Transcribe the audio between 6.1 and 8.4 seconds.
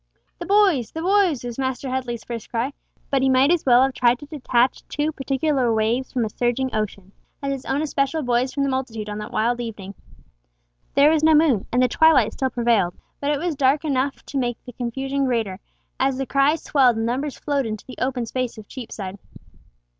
from a surging ocean as his own especial